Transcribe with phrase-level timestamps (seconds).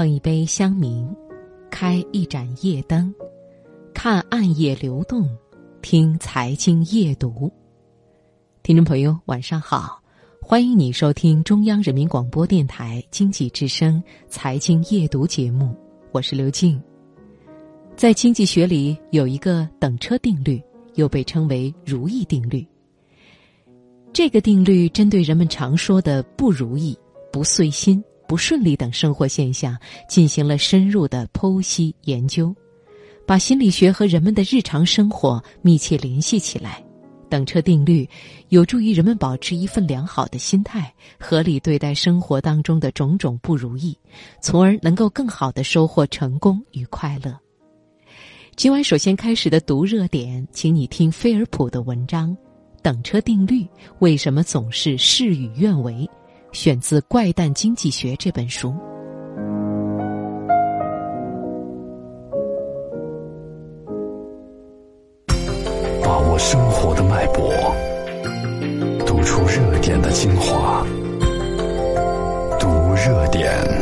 [0.00, 1.14] 碰一杯香茗，
[1.70, 3.14] 开一盏夜灯，
[3.92, 5.28] 看暗夜流动，
[5.82, 7.52] 听财经夜读。
[8.62, 10.02] 听众朋友，晚上好，
[10.40, 15.76] 欢迎你收听中央人民广播电台经济之声财经夜读节目，
[16.12, 16.82] 我是刘静。
[17.94, 20.62] 在经济学里有一个等车定律，
[20.94, 22.66] 又被称为如意定律。
[24.14, 26.98] 这个定律针对人们常说的不如意、
[27.30, 28.02] 不遂心。
[28.30, 29.76] 不顺利等生活现象
[30.08, 32.54] 进行了深入的剖析研究，
[33.26, 36.80] 把心理学和人们的日常生活密切联系起来。
[37.28, 38.08] 等车定律
[38.50, 43.98] 有助于人们保持一份良好的心态，合理对待生活当中的种种不如意，
[44.40, 47.36] 从而能够更好的收获成功与快乐。
[48.54, 52.36] 今晚首先开始的读热点，请你听菲尔普的文章：
[52.80, 53.66] 等车定律
[53.98, 56.08] 为什么总是事与愿违？
[56.52, 58.74] 选自《怪诞经济学》这本书。
[66.02, 67.52] 把握生活的脉搏，
[69.06, 70.84] 读出热点的精华，
[72.58, 73.79] 读热点。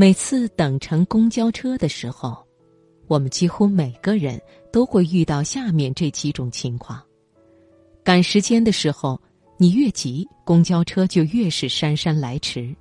[0.00, 2.38] 每次等乘公交车的时候，
[3.08, 4.40] 我们几乎每个人
[4.72, 7.02] 都会遇到下面这几种情况：
[8.04, 9.20] 赶时间的时候，
[9.56, 12.72] 你越急，公交车就越是姗姗来迟；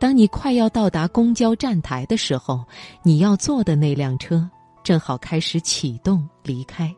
[0.00, 2.64] 当你快要到达公交站台的时候，
[3.02, 4.48] 你要坐的那辆车
[4.82, 6.90] 正好开始启动离开，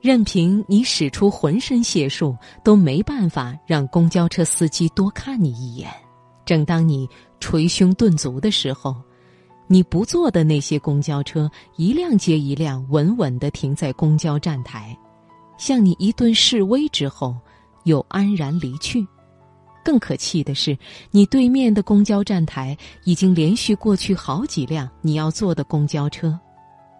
[0.00, 2.34] 任凭你使出浑身解数，
[2.64, 5.92] 都没办法让公交车司机多看你一眼。
[6.44, 7.08] 正当你
[7.38, 8.94] 捶胸顿足的时候，
[9.66, 14.96] 你不坐的那些公交车一辆接一辆稳稳地停在公交站台，
[15.58, 17.36] 向你一顿示威之后，
[17.84, 19.06] 又安然离去。
[19.82, 20.76] 更可气的是，
[21.10, 26.38] 你对面的公交站台已经连续过去好几辆你要坐的公交车，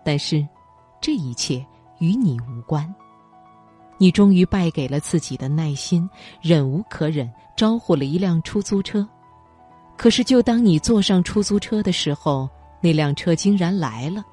[0.04, 0.46] 但是
[1.00, 1.64] 这一切
[1.98, 2.92] 与你无关。
[3.98, 6.08] 你终于败给了自己的耐心，
[6.40, 9.06] 忍无可忍，招呼了一辆出租车。
[10.00, 12.48] 可是，就当你坐上出租车的时候，
[12.80, 14.24] 那辆车竟然来了，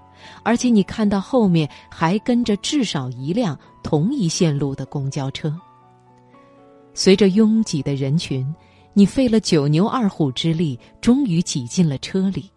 [0.41, 5.53] 而且你看到后面还跟着至少一辆同一线路的公交车。
[6.93, 8.47] 随着拥挤的人群，
[8.93, 12.49] 你费了九牛二虎之力，终于挤进了车里。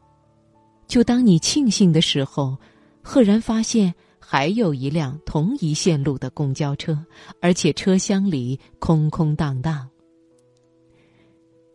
[0.87, 2.57] 就当你庆幸的时候，
[3.03, 6.97] 赫然发现还有一辆同一线路的公交车，
[7.43, 9.85] 而且车厢里空空荡荡。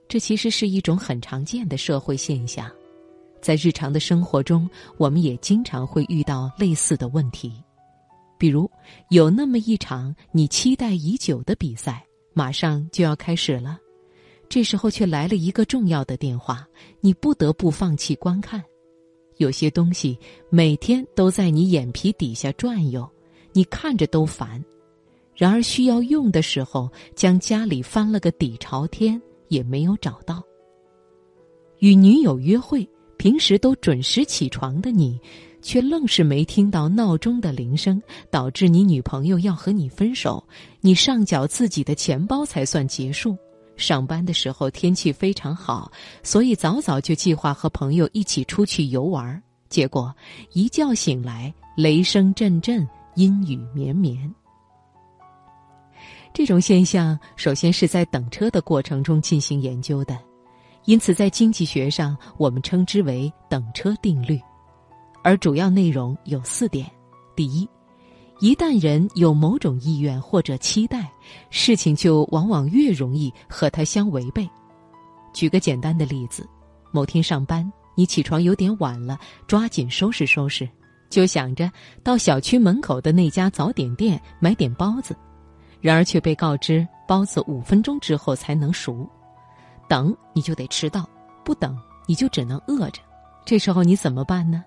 [0.07, 2.71] 这其实是一种很常见的社会现象，
[3.41, 7.53] 在日常的生活中，我们也经常会遇到类似的问题。
[8.37, 8.69] 比如，
[9.09, 13.79] 有那么一场你期待已久的比赛，马上就要开始了，
[14.47, 16.67] 这时候却来了一个重要的电话，
[17.01, 18.63] 你不得不放弃观看。
[19.37, 20.17] 有些东西
[20.49, 23.09] 每天都在你眼皮底下转悠，
[23.53, 24.63] 你看着都烦，
[25.33, 29.21] 然而需要用的时候，将家里翻了个底朝天。
[29.55, 30.43] 也没有找到。
[31.79, 35.19] 与女友约会，平时都准时起床的你，
[35.61, 40.45] 却愣是没听到闹钟的铃声，导致你女朋友要和你分手。
[40.81, 43.37] 你上缴自己的钱包才算结束。
[43.77, 45.91] 上班的时候天气非常好，
[46.23, 49.41] 所以早早就计划和朋友一起出去游玩。
[49.67, 50.13] 结果
[50.53, 54.33] 一觉醒来，雷声阵阵，阴雨绵绵。
[56.35, 60.19] 这种现象首先是在等车的过程中进行研究的，
[60.83, 64.37] 因此在经济学上我们称之为等车定律，
[65.23, 66.91] 而主要内容有四点：
[67.37, 67.65] 第一，
[68.41, 71.09] 一旦人有某种意愿或者期待，
[71.49, 74.45] 事情就往往越容易和它相违背。
[75.33, 76.45] 举个简单的例子，
[76.91, 79.17] 某天上班你起床有点晚了，
[79.47, 80.67] 抓紧收拾收拾，
[81.09, 81.71] 就想着
[82.03, 85.15] 到小区门口的那家早点店买点包子。
[85.85, 89.07] 然而却被告知包子五分钟之后才能熟，
[89.87, 91.07] 等你就得迟到，
[91.43, 91.77] 不等
[92.07, 93.03] 你就只能饿着。
[93.45, 94.65] 这时候你怎么办呢？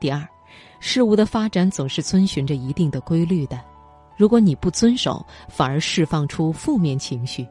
[0.00, 0.26] 第二，
[0.80, 3.62] 事物的发展总是遵循着一定的规律的，
[4.16, 7.46] 如果你不遵守，反而释放出负面情绪，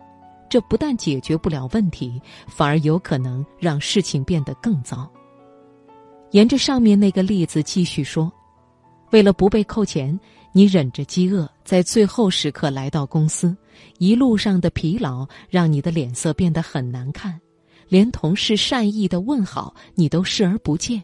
[0.50, 5.08] 这不但解决不了问题，反而有可能让事情变得更糟。
[6.32, 8.34] 沿着上面那个例子继续说，
[9.12, 10.20] 为了不被扣钱，
[10.58, 13.56] 你忍着饥饿，在最后时刻来到公司，
[14.00, 17.40] 一路上的疲劳让你的脸色变得很难看，
[17.88, 21.04] 连同事善意的问好你都视而不见。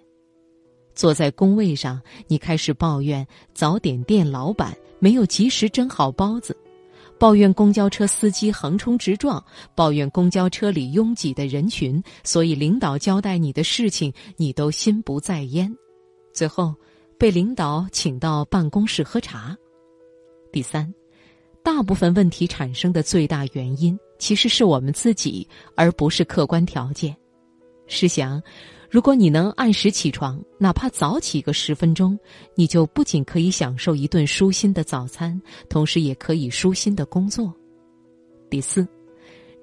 [0.95, 6.57] 坐在工位上，你开始抱怨早点店老板没有及时蒸好包子，
[7.19, 9.39] 抱怨公交车司机横冲直撞，
[9.75, 15.71] 抱怨公交车里拥挤的人群，所以领导交代你的事情你都心不在焉，
[16.33, 16.73] 最后
[17.23, 19.57] 被领导请到办公室喝茶。
[20.51, 20.93] 第三，
[21.63, 27.15] 大部分问题产生的最大原因其实是我们自己，而不是客观条件。
[27.87, 28.43] 试想。
[28.89, 32.19] 如果你能按时起床，哪怕早起个十分钟，
[32.55, 37.53] 你就不仅可以享受一顿舒心的早餐，同时也可以舒心的工作。
[38.49, 38.85] 第四，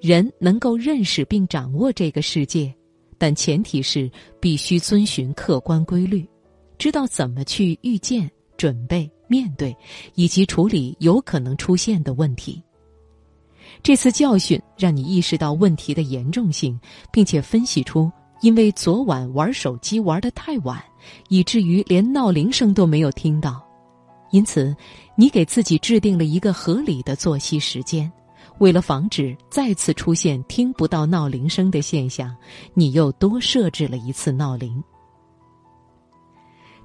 [0.01, 2.73] 人能够认识并掌握这个世界，
[3.19, 4.09] 但前提是
[4.39, 6.27] 必须遵循客观规律，
[6.81, 9.77] 知道怎么去预见、准备、面对，
[10.15, 12.59] 以及处理有可能出现的问题。
[13.83, 16.79] 这次教训让你意识到问题的严重性，
[17.11, 18.11] 并且分析出。
[18.41, 20.83] 因为昨晚玩手机玩得太晚，
[21.29, 23.63] 以至于连闹铃声都没有听到，
[24.31, 24.75] 因此
[25.15, 28.11] 你给自己制定了一个合理的作息时间。
[28.57, 32.35] 为了防止再次出现听不到闹铃声的现象，
[32.73, 34.83] 你又多设置了一次闹铃。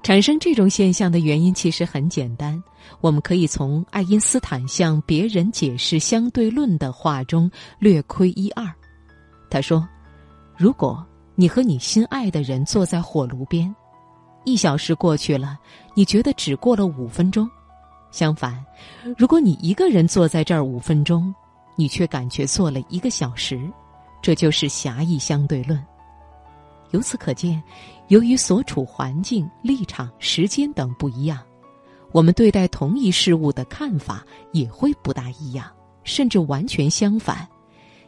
[0.07, 2.63] 产生这种现象的原因其实很简单，
[3.01, 8.73] 我们可以从爱因斯坦向别人解释相对论的话中略窥一二。
[9.49, 9.85] 他说
[10.55, 11.05] ：“如果。”
[11.35, 13.75] 你和你心爱的人坐在火炉边，
[14.45, 15.59] 一小时过去了，
[15.93, 17.45] 你觉得只过了五分钟。
[18.09, 18.65] 相反，
[19.17, 21.35] 如果你一个人坐在这儿五分钟，
[21.75, 23.69] 你却感觉坐了一个小时。
[24.21, 25.77] 这就是狭义相对论。
[26.91, 27.61] 由此可见，
[28.07, 31.39] 由于所处环境、立场、时间等不一样，
[32.11, 35.69] 我们对待同一事物的看法也会不大一样，
[36.03, 37.47] 甚至完全相反。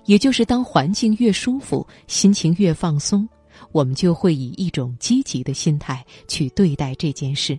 [0.06, 3.28] 也就是当环境越舒服，心情越放松，
[3.72, 7.56] 我们就会以一种积极的心态去对待这件事；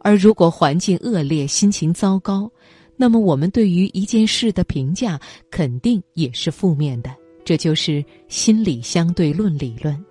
[0.00, 2.50] 而如果环境恶劣，心情糟糕，
[2.96, 5.20] 那么我们对于一件事的评价
[5.50, 7.14] 肯定也是负面的。
[7.44, 10.02] 这就是心理相对论理论。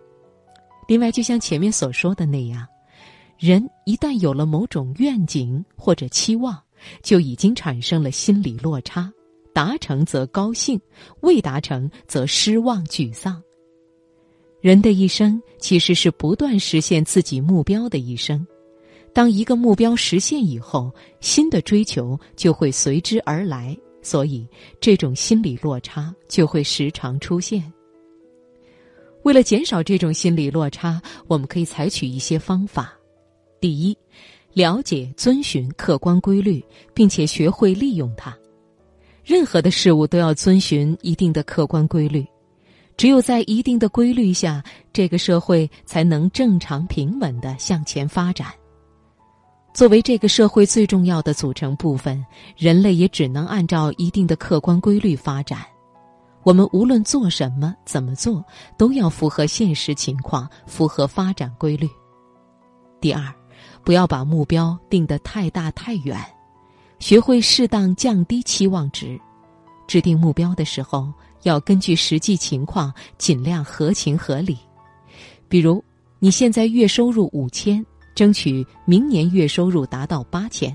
[0.92, 2.68] 另外，就像前面所说的那样，
[3.40, 6.62] 人一旦有了某种愿景或者期望，
[7.02, 9.10] 就已经产生了心理落差。
[9.54, 10.78] 达成则高兴，
[11.22, 13.42] 未达成则失望沮丧。
[14.60, 18.46] 人的一生其实是不断实现自己目标的一生。
[19.14, 24.46] 当一个目标实现以后，新的追求就会随之而来，所以
[24.82, 27.72] 这种心理落差就会时常出现。
[29.24, 32.94] 为了减少这种心理落差，我们可以采取一些方法：
[33.60, 33.98] 第一，
[34.54, 36.64] 了解、遵循客观规律，
[36.94, 38.36] 并且学会利用它。
[39.24, 42.26] 任何的事物都要遵循一定的客观规律，
[42.98, 48.48] 只有在一定的规律下，这个社会才能正常平稳的向前发展。
[49.74, 52.26] 作为这个社会最重要的组成部分，
[52.58, 55.60] 人类也只能按照一定的客观规律发展。
[56.44, 58.44] 我们无论做什么、怎么做，
[58.78, 61.88] 都要符合现实情况，符合发展规律。
[63.00, 63.34] 第二，
[63.84, 66.20] 不要把目标定得太大太远。
[67.00, 69.20] 学会适当降低期望值，
[69.88, 71.12] 制定目标的时候
[71.44, 74.58] 要根据实际情况尽量合情合理。
[75.48, 75.84] 比如，
[76.20, 77.84] 你现在月收入五千，
[78.16, 80.72] 争取明年月收入达到八千；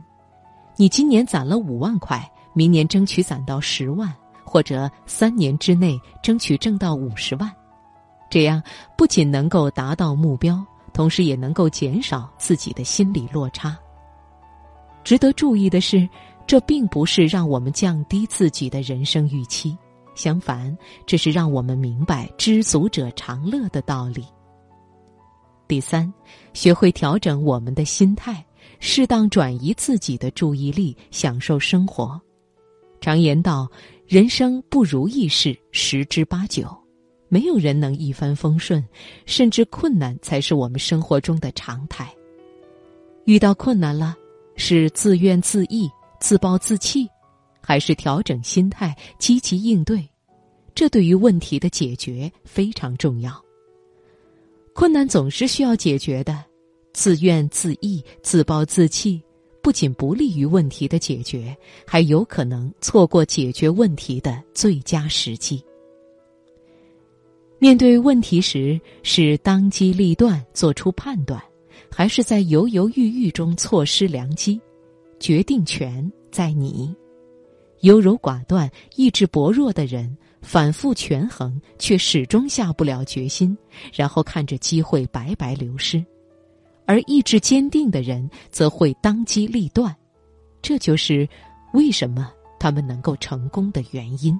[0.76, 4.12] 你今年攒了五万块，明年争取攒到十万，
[4.46, 7.52] 或者三年之内争取挣到五十万。
[8.30, 8.62] 这样
[8.96, 13.76] 不仅能够达到目标，同时也能够减少自己的心理落差。
[15.04, 16.08] 值得注意的是，
[16.46, 19.76] 这并不是让我们降低自己的人生预期，
[20.14, 20.76] 相反，
[21.06, 24.24] 这是让我们明白“知足者常乐”的道理。
[25.68, 26.12] 第三，
[26.52, 28.44] 学会调整我们的心态，
[28.80, 32.20] 适当转移自己的注意力，享受生活。
[33.00, 33.68] 常言道
[34.06, 36.68] ：“人生不如意事十之八九，
[37.28, 38.84] 没有人能一帆风顺，
[39.25, 42.12] 甚至困难才是我们生活中的常态。”
[43.25, 44.16] 遇到困难了。
[44.58, 45.86] 是自怨自艾、
[46.18, 47.06] 自暴自弃，
[47.60, 50.08] 还是调整心态、积极应对？
[50.75, 53.38] 这对于问题的解决非常重要。
[54.72, 56.42] 困难总是需要解决的，
[56.94, 59.22] 自怨自艾、自暴自弃，
[59.66, 61.52] 不仅不利于问题的解决，
[61.85, 65.61] 还有可能错过解决问题的最佳时机。
[67.58, 71.42] 面对问题时，是当机立断做出判断，
[71.90, 74.61] 还是在犹犹豫豫中错失良机？
[75.18, 76.94] 决定权在你。
[77.80, 83.58] 优柔寡断、意志薄弱的人，反复权衡却始终下不了决心，
[83.92, 85.99] 然后看着机会白白流失；
[86.86, 89.94] 而意志坚定的人，则会当机立断。
[90.62, 91.28] 这就是
[91.72, 94.38] 为什么他们能够成功的原因。